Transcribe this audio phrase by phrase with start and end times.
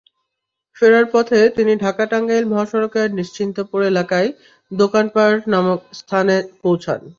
[0.77, 4.29] ফেরার পথে তিনি ঢাকা-টাঙ্গাইল মহাসড়কের নিশ্চিন্তপুর এলাকায়
[4.71, 6.99] দোকানপার নামক স্থানে পৌঁছান।